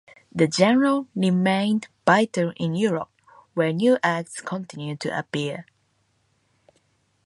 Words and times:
The 0.33 0.49
genre 0.49 1.03
remained 1.13 1.87
vital 2.07 2.53
in 2.57 2.73
Europe, 2.73 3.11
where 3.53 3.71
new 3.71 3.99
acts 4.01 4.41
continued 4.41 4.99
to 5.01 5.15
appear. 5.15 5.67